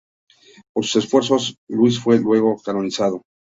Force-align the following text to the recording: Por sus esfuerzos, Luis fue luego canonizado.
Por 0.73 0.83
sus 0.83 1.03
esfuerzos, 1.03 1.57
Luis 1.69 1.99
fue 1.99 2.17
luego 2.19 2.57
canonizado. 2.57 3.21